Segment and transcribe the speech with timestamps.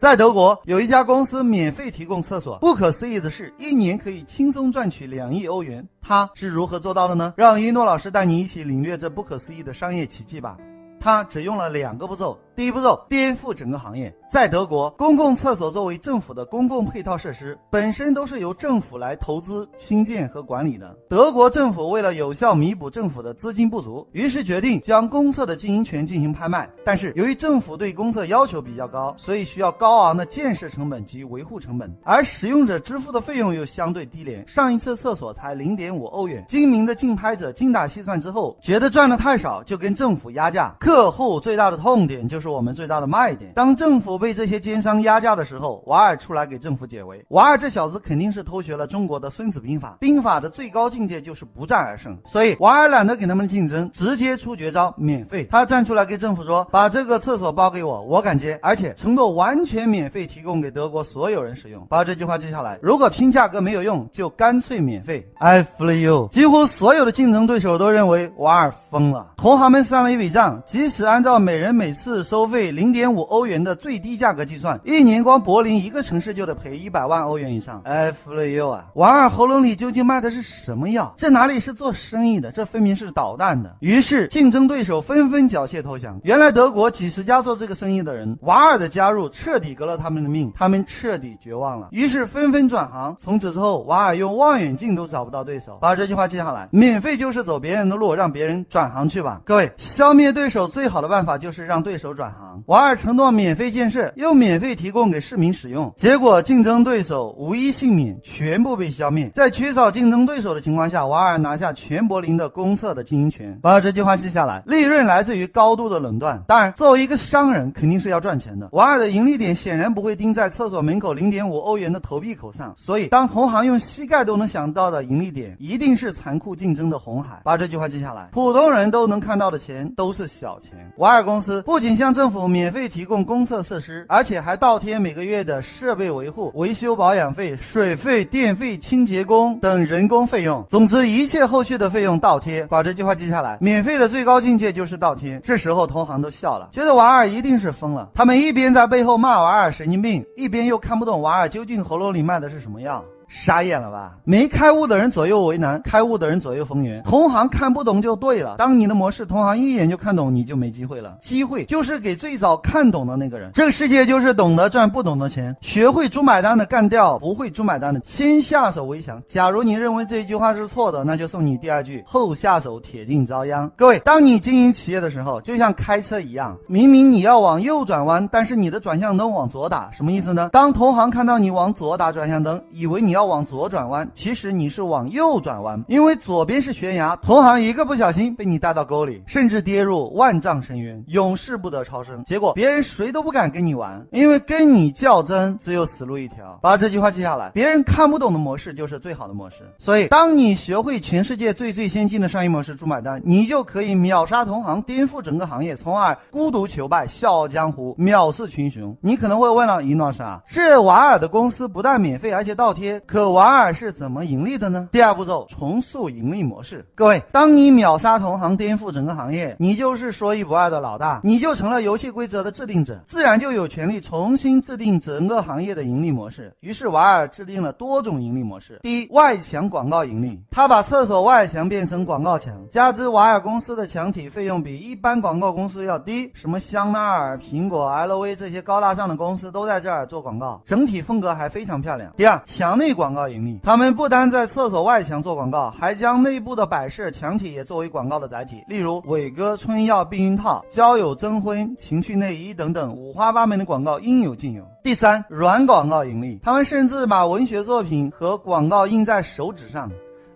[0.00, 5.86] 在德国有一家公司免费提供厕所，不可思议的是，一年可以轻松赚取两亿欧元。
[6.00, 7.34] 他是如何做到的呢？
[7.36, 10.56] 让一诺老师带你一起领略这不可思议的商业奇迹吧。
[10.98, 12.38] 他只用了两个步骤。
[12.60, 14.14] 第一步骤颠覆整个行业。
[14.30, 20.94] 在德国，公共厕所作为政府的公共配套设施，本身都是由政府来投资兴建和管理的。
[21.08, 26.68] 德国政府为了有效弥补政府的资金不足，于是决定将公厕的经营权进行拍卖。
[26.84, 34.46] 但是由于政府对公厕要求比较高，所以需要高昂的建设成本及维护成本，而使用者支付的费用又相对低廉。
[34.46, 36.44] 上一次厕所才零点五欧元。
[36.46, 40.76] 精明的竞拍者精打细算之后，觉得赚的太少，就跟政府压价。
[40.78, 43.52] 客户最大的痛点就是我们最大的卖点。
[43.54, 47.24] 当政府被这些奸商压价的时候，瓦尔出来给政府解围。
[47.28, 52.16] 瓦尔这小子肯定是偷学了中国的《孙子兵法》，兵法的最高境界就是不战而胜。
[52.26, 55.46] 所以瓦尔懒得跟他们竞争，直接出绝招，免费。
[55.50, 62.78] 他站出来跟政府说：“把这个厕所包给我，我敢接，而且承诺完全免费提供给德国所有人使用。”把这句话记下来。
[62.82, 65.26] 如果拼价格没有用，就干脆免费。
[65.38, 66.28] I feel you。
[66.30, 69.32] 几乎所有的竞争对手都认为瓦尔疯了。
[69.36, 77.82] 同行们算了一笔账，即使按照每人每次收费零点五欧元的最低价格计算，一年光柏林一个城市就得赔一百万欧元以上。
[77.84, 81.12] 哎服了 you 啊，瓦尔喉咙里究竟卖的是什么药？
[81.16, 82.52] 这哪里是做生意的？
[82.52, 83.74] 这分明是捣蛋的。
[83.80, 86.20] 于是竞争对手纷纷缴械投降。
[86.22, 91.88] 原来德国几十家做这个生意的人，瓦尔的加入彻底革了他们的命，他们彻底绝望了。
[91.90, 93.12] 于是纷纷转行。
[93.18, 95.76] 从此之后，瓦尔用望远镜都找不到对手。
[95.80, 99.40] 把这句话记下来：免费就是走别人的路，让别人转行去吧。
[99.44, 102.62] 各位，消灭对手最好的办法就是让对手转行。
[102.66, 109.30] 瓦尔承诺免费建设，又免费提供给市民使用，结果竞争对手无一幸免，全部被消灭。
[109.30, 113.58] 在缺少竞争对手的情况下，瓦尔拿下全柏林的公厕的经营权。
[113.62, 116.42] 把这句话记下来：利润来自于高度的垄断。
[116.46, 118.68] 当然，作为一个商人，肯定是要赚钱的。
[118.72, 127.40] 瓦尔的盈利点显然不会盯在厕所门口零点五欧元的投币口上，所以当同行用膝盖都能想到的盈利点，一定是残酷竞争的红海。
[127.44, 130.72] 把这句话记下来：普通人都能看到的钱都是小钱。
[130.96, 140.64] 瓦尔公司不仅向政府免费提供公厕设施，而且还倒贴每个月的设备维护、维修保养费、水费、电费、清洁工等人工费用。
[140.68, 142.66] 总之，一切后续的费用倒贴。
[142.66, 145.40] 把这句话记下来：免费的最高境界就是倒贴。
[145.42, 148.10] 这时候同行都笑了，觉得瓦尔一定是疯了。
[148.14, 153.04] 他们一边在背后骂瓦尔神经病，一边又看不懂瓦尔究竟喉咙里卖的是什么药。
[153.32, 154.16] 傻眼了吧？
[154.24, 157.00] 没开悟的人左右为难，开悟的人左右逢源。
[157.04, 158.56] 同行看不懂就对了。
[158.58, 161.16] 当你的模式同行一眼就看懂，你就没机会了。
[161.22, 163.52] 机会就是给最早看懂的那个人。
[163.54, 165.56] 这个世界就是懂得赚不懂的钱。
[165.60, 169.22] 学会猪买单的干掉不会猪买单的，先下手为强。
[169.28, 173.70] 假如你认为这一句话是错的，那就送你第二句：后下手铁定遭殃。
[173.76, 180.50] 各位，当你经营企业的时候，就像开车一样，明明你要往右转弯，但是你的转向灯往左打，什么意思呢？
[180.52, 183.19] 当同行看到你往左打转向灯，以为你要。
[183.20, 192.24] 要往左转弯，其实你是往右转弯，因为左边是悬崖，同行一个不小心被你带到沟里，甚至跌入万丈深渊，永世不得超生。
[192.24, 196.58] 结果别人谁都不敢跟你玩，因为跟你较真只有死路一条。
[196.62, 199.56] 把这句话记下来，别人看不懂的模式就是最好的模式。
[199.78, 208.96] 所以，当你学会全世界最最先进的商业模式，猪买单，你就可以秒杀同行，颠覆整个行业，从而孤独求败，笑傲江湖，藐视群雄。
[209.02, 212.98] 你可能会问了，尹老师啊，是瓦尔的公司不但免费，而且倒贴。
[213.10, 214.88] 可瓦尔是怎么盈利的呢？
[214.92, 216.86] 第二步骤，重塑盈利模式。
[216.94, 226.54] 各位，当你秒杀同行，颠覆整个行业，你就是说一不二的老大，你就成了游戏规则的制定者，自然就有权利重新制定整个行业的盈利模式。
[226.60, 228.78] 于是瓦尔制定了多种盈利模式。
[228.80, 242.12] 第一，外墙广告盈利，他把厕所外墙变成广告墙，加之瓦尔公司的墙体费用比一般广告公司要低，什么香奈儿、苹果、LV 这些高大上的公司都在这儿做广告，整体风格还非常漂亮。
[242.16, 243.58] 第二，墙内广告盈利。
[243.62, 248.62] 他们不单在厕所外墙做广告，还将内部的摆设、墙体也作为广告的载体。
[248.68, 254.62] 例如伟哥春药避孕套、交友征婚、情趣内衣等等，五花八门的广告应有尽有。
[254.84, 259.90] 第三，软广告盈利，他们甚至把文学作品和广告印在手指上。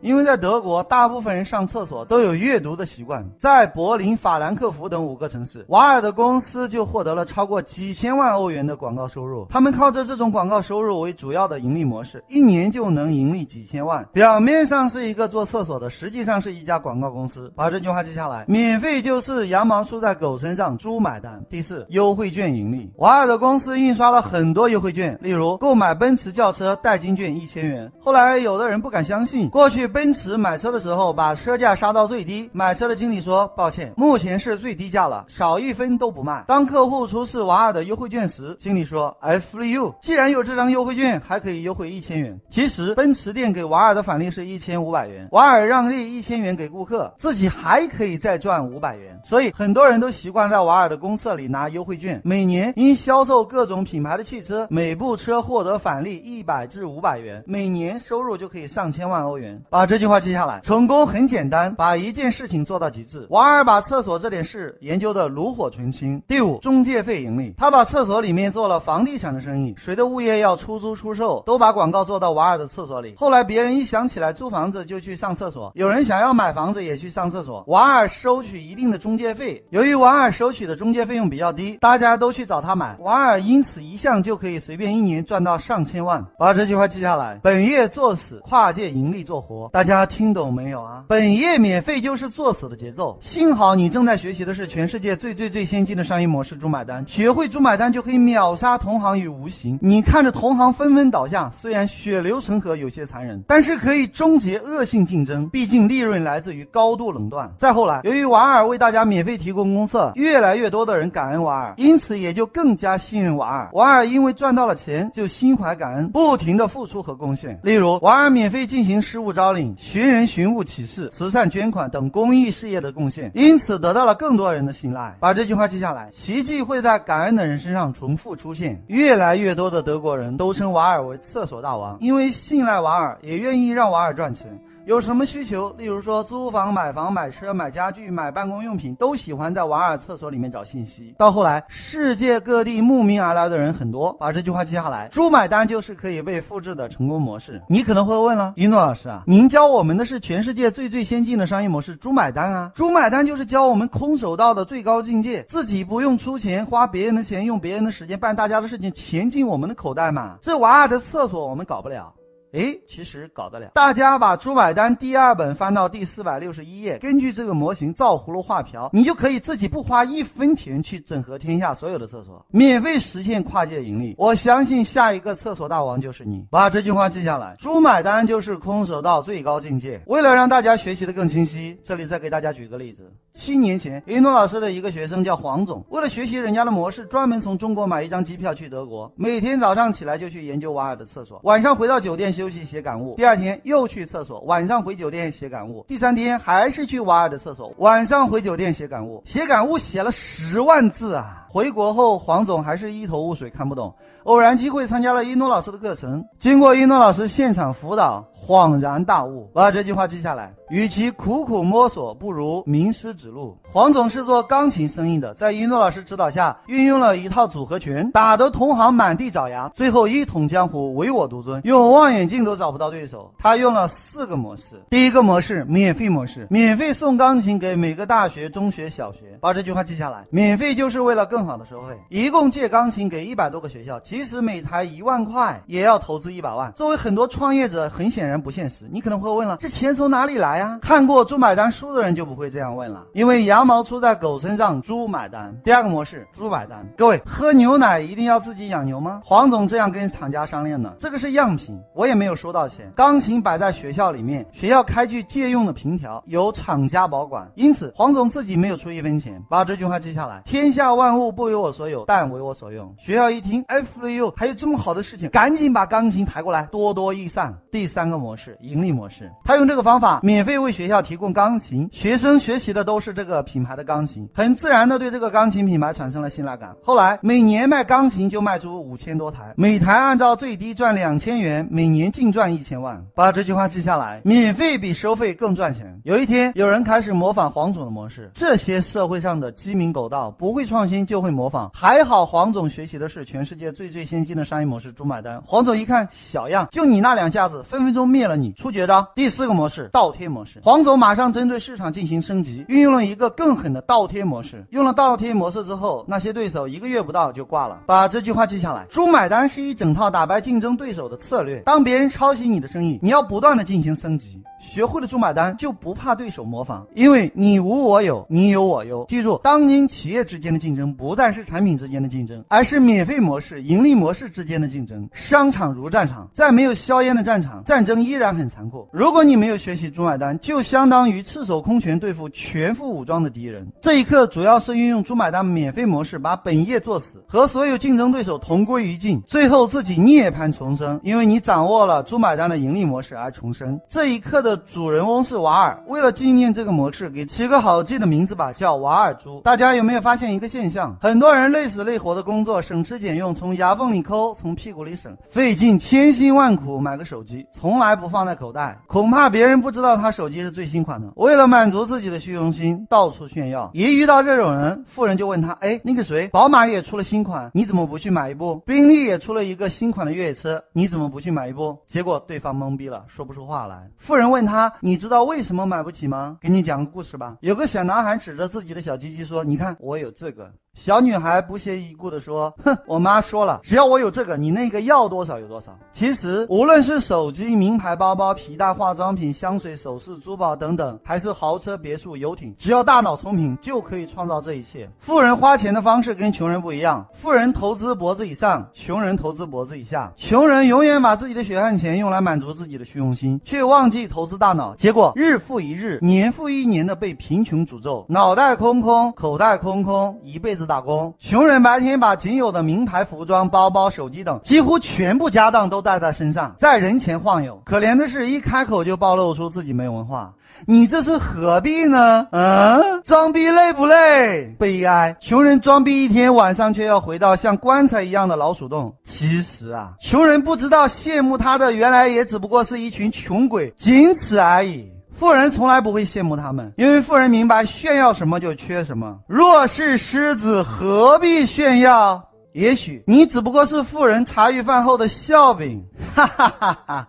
[0.04, 3.26] 因为在德国，大部分人上厕所都有阅读的习惯。
[3.38, 9.46] 在柏林、法兰克福等五个城市，瓦尔的公司就获得了超过几千万欧元的广告收入。
[9.48, 14.06] 他们靠着这种广告收入为主要的盈利模式，一年就能盈利几千万。
[14.12, 17.50] 表面上是一个做厕所的，实际上是一家广告公司。
[17.56, 21.42] 把这句话记下来：免费就是羊毛出在狗身上，猪买单。
[21.48, 22.92] 第四，优惠券盈利。
[22.96, 27.90] 瓦尔的公司印刷了很多优惠券，例如购买奔驰轿车代金券一千元。
[27.98, 49.16] 后来有的人不敢相信，过去奔驰买车的时候把车价杀到最低，买车的经理说：“抱歉，目前是最低价了，少一分都不卖。”当客户出示瓦尔的优惠券时，经理说：“I free you，既然有这张优惠券，还可以优惠一千元。”其实奔驰店给瓦尔的返利是一千五百元，瓦尔让利一千元给顾客，自己还可以再赚五百元。
[49.22, 59.62] 所以很多人都习惯在瓦尔的公厕里拿优惠券，每年因销售各种品牌的汽车，每部车获得返利一百至五百元，每年收入就可以上千万欧元。
[59.70, 63.26] 把把这句话记下来，成功很简单，把一件事情做到极致。
[63.28, 66.22] 瓦尔把厕所这点事研究的炉火纯青。
[66.26, 73.12] 第五，中介费盈利，他把厕所里面做了房地产的生意，谁的物业要出租出售，都把广告做到瓦尔的厕所里。
[73.18, 79.62] 后来别人一想起来租房子就去上厕所，有人想要买房子也去上厕所，瓦尔收取一定的中介费。
[79.68, 86.24] 由于瓦尔收取的中介费用比较低，大家都去找他买，瓦尔因此一项就可以随便一年赚到上千万。
[86.38, 91.04] 把这句话记下来，本业做死，跨界盈利做活大家听懂没有啊？
[91.08, 93.16] 本业免费就是作死的节奏。
[93.20, 97.04] 幸好你正在学习的是全世界最最最先进的商业模式——猪买单。
[97.06, 99.78] 学会猪买单就可以秒杀同行于无形。
[99.80, 105.48] 你看着同行纷纷倒下，虽然血流成河有些残忍，但是可以终结恶性竞争。
[105.48, 107.50] 毕竟利润来自于高度垄断。
[107.58, 113.70] 再后来，由于瓦尔为大家免费提供公厕，越来越多的人感恩瓦尔，因此也就更加信任瓦尔。
[113.72, 117.58] 瓦尔因为赚到了钱，就心怀感恩，不停的付出和贡献。
[117.62, 125.16] 例如，瓦尔免费进行失物招寻人寻物启事、慈善捐款等公益事业的贡献，因此得到了更多人的信赖。
[125.20, 128.82] 把这句话记下来，奇迹会在感恩的人身上重复出现。
[128.86, 134.48] 越来越多的德国人都称瓦尔为厕所大王，因为信赖瓦尔，也愿意让瓦尔赚钱。
[134.86, 141.14] 有什么需求，例如说租房、买房、买车、买家具、买办公用品，都喜欢在瓦尔厕所里面找信息。
[141.16, 147.62] 到后来，世界各地慕名而来的人很多，把这句话记下来，猪买单就是可以被复制的成功模式。
[147.66, 160.36] 你可能会问了，一诺老师啊，您教我们的是全世界最最先进的商业模式——猪买单啊，猪买单就是教我们空手道的最高境界，自己不用出钱，花别人的钱，用别人的时间办大家的事情，钱进我们的口袋嘛。
[160.42, 162.12] 这瓦尔的厕所我们搞不了。
[162.54, 163.72] 哎，其实搞得了。
[163.74, 174.14] 大家把《朱买单》第二本翻到第四百六十一页，根据这个模型造葫芦画瓢，你就可以自己不花一分钱去整合天下所有的厕所，免费实现跨界盈利。
[174.16, 176.46] 我相信下一个厕所大王就是你。
[176.48, 180.00] 把这句话记下来，《朱买单》就是空手道最高境界。
[180.06, 183.12] 为了让大家学习的更清晰，这里再给大家举个例子。
[183.32, 201.46] 七年前，一诺老师的一个学生叫黄总，为了学习人家的模式，专门从中国买一张机票去德国，每天早上起来就去研究瓦尔的厕所，晚上回到酒店休休息写感悟，第二天又去厕所，晚上回酒店写感悟，第三天还是去瓦尔的厕所，晚上回酒店写感悟，写感悟写了十万字啊！
[201.48, 203.94] 回国后，黄总还是一头雾水，看不懂。
[204.24, 213.56] 偶然机会参加了一诺老师的课程，经过一诺老师现场辅导，恍然大悟，把这句话记下来：与其苦苦摸索，不如名师指路。
[213.62, 223.32] 黄总是做钢琴生意的，在一诺老师指导下，运用了一套组合拳，打得同行满地找牙，最后一统江湖，唯我独尊，用望远镜都找不到对手。
[223.38, 231.44] 他用了四个模式，第一个模式，免费模式，免费送钢琴给每个大学、中学、小学，把这句话记下来：免费就是为了更。
[231.44, 236.72] 好的收费，一共借钢琴给一百多个学校，即使每台一万块，也要投资一百万。
[236.72, 238.88] 作为很多创业者，很显然不现实。
[238.90, 240.63] 你可能会问了，这钱从哪里来啊？
[240.80, 245.54] 看过《猪买单》书的人就不会这样问了，因为羊毛出在狗身上，猪买单。
[245.62, 246.86] 第二个模式，猪买单。
[246.96, 249.20] 各位，喝牛奶一定要自己养牛吗？
[249.24, 252.90] 黄总这样跟厂家商量的，这个是样品，我也没有收到钱。
[252.96, 259.42] 钢琴摆在学校里面，学校开具借用的凭条，由厂家保管，因此黄总自己没有出一分钱。
[259.50, 261.34] 把这句话记下来：天下万物。
[261.34, 262.94] 不为我所有，但为我所用。
[262.96, 267.52] 学校一听，哎，for you，还有这么好的事情，赶紧把钢琴抬过来，多多益善。
[267.72, 276.76] 第三个模式，盈利模式，他用这个方法免费为学校提供钢琴，学生学习的都是这个品牌的钢琴，很自然的对这个钢琴品牌产生了信赖感。
[276.84, 283.04] 后来每年卖钢琴就卖出五千多台，每台按照最低赚两千元，每年净赚一千万。
[283.16, 286.00] 把这句话记下来，免费比收费更赚钱。
[286.04, 291.24] 有一天，有人开始模仿黄总的模式，这些社会上的鸡鸣狗盗，不会创新就。
[291.24, 291.70] 会模仿。
[291.72, 295.42] 还好黄总学习的是全世界最最先进的商业模式——猪买单。
[295.46, 298.52] 黄总一看小样，就你那两下子，分分钟灭了你。
[298.52, 300.60] 出绝招，第四个模式倒贴模式。
[300.62, 304.66] 黄总马上针对市场进行升级，运用了一个更狠的倒贴模式。
[304.70, 307.80] 用了倒贴模式之后，那些对手一个月不到就挂了。
[307.86, 311.60] 把这句话记下来：猪买单是一整套打败竞争对手的策略。
[311.60, 314.42] 当别人抄袭你的生意，你要不断的进行升级。
[314.58, 319.04] 学会了猪买单，就不怕对手模仿，因为你无我有，你有我优。
[319.06, 325.06] 记住，当今企业之间的竞争不再是产品之间的竞争，而是免费模式、盈利模式之间的竞争。
[325.12, 328.88] 商场如战场，在没有硝烟的战场，战争依然很残酷。
[328.90, 333.66] 如果你没有学习猪买单，就相当于赤手空拳对付全副武装的敌人。
[333.80, 343.78] 这一刻，主要是运用猪买单免费模式，把本业做死，和所有竞争对手同归于尽，最后自己涅槃重生，因为你掌握了猪买单的盈利模式而重生。
[343.88, 344.54] 这一刻的。
[344.66, 349.40] 主人翁是瓦尔，为了纪念这个模式，给起个好记的名字吧，叫瓦尔猪。
[349.42, 350.96] 大家有没有发现一个现象？
[351.00, 361.12] 很多人累死累活的工作，省吃俭用，从牙缝里抠，从屁股里省，费尽千辛万苦买个手机，从来不放在口袋，恐怕别人不知道他手机是最新款的。
[361.16, 363.68] 为了满足自己的虚荣心，到处炫耀。
[363.74, 368.56] 一遇到这种人，富人就问他：哎，那个谁，宝马也出了新款，你怎么不去买一部？
[368.64, 371.76] 宾利也出了一个新款的越野车，你怎么不去买一部？
[371.88, 373.90] 结果对方懵逼了，说不出话来。
[373.98, 374.44] 富人问。
[374.44, 376.36] 他，你知道为什么买不起吗？
[376.38, 377.38] 给你讲个故事吧。
[377.40, 385.72] 有个小男孩指着自己的小鸡鸡说：“你看，我有这个。”小女孩不屑一顾地说：“哼，我妈说了，只要我有这个，你那个要多少有多少。
[385.92, 394.90] 其实，无论是手机、名牌包包、皮带、化妆品、香水、首饰、珠宝等等，还是豪车、别墅、游艇，只要大脑聪明，就可以创造这一切。
[394.98, 400.12] 富人花钱的方式跟穷人不一样，富人投资脖子以上，穷人投资脖子以下。
[400.16, 417.60] 穷人永远把自己的血汗钱用来满足自己的虚荣心，却忘记投资大脑，结果日复一日，年复一年的被贫穷诅咒，脑袋空空，口袋空空，一辈子。”打工，穷人白天把仅有的名牌服装、包包、手机等几乎全部家当都带在身上，在人前晃悠。
[417.64, 420.32] 可怜的是，一开口就暴露出自己没文化，
[420.66, 422.26] 你这是何必呢？
[422.30, 424.54] 嗯，装逼累不累？
[424.58, 428.94] 悲哀，穷人装逼一天，晚上却要回到像棺材一样的老鼠洞。
[429.04, 434.93] 其实啊，穷人不知道羡慕他的，原来也只不过是一群穷鬼，仅此而已。
[435.14, 439.20] 富人从来不会羡慕他们，因为富人明白炫耀什么就缺什么。
[439.28, 442.30] 若是狮子，何必炫耀？
[442.52, 445.84] 也许你只不过是富人茶余饭后的笑柄。
[446.14, 447.08] 哈哈哈哈！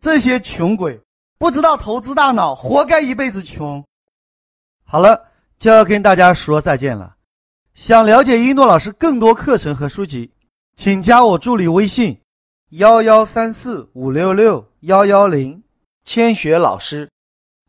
[0.00, 1.00] 这些穷鬼
[1.38, 3.82] 不知道投资大脑，活该一辈子穷。
[4.84, 5.22] 好了，
[5.58, 7.14] 就要跟大家说再见了。
[7.74, 10.30] 想了解一诺老师更多课程和书籍，
[10.76, 12.20] 请加我助理微信：
[12.70, 15.62] 幺幺三四五六六幺幺零，
[16.04, 17.08] 千雪老师。